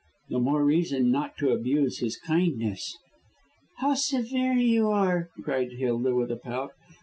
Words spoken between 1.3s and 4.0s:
to abuse his kindness." "How